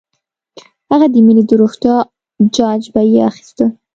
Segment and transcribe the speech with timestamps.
[0.89, 1.95] هغه د مينې د روغتيا
[2.55, 3.65] جاج به یې اخيسته